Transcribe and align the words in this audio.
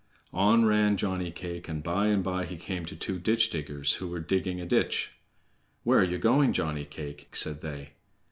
On 0.33 0.65
ran 0.65 0.97
Johnny 0.97 1.29
cake, 1.29 1.69
and 1.69 1.83
by 1.83 2.07
and 2.07 2.23
by 2.23 2.47
he 2.47 2.55
came 2.57 2.87
to 2.87 2.95
two 2.95 3.19
ditch 3.19 3.51
diggers 3.51 3.97
who 4.01 4.07
were 4.07 4.19
digging 4.19 4.59
a 4.59 4.65
ditch. 4.65 5.11
"Where 5.83 6.03
ye 6.03 6.17
going, 6.17 6.53
Johnny 6.53 6.85
cake?" 6.85 7.27
said 7.35 7.61
they. 7.61 7.91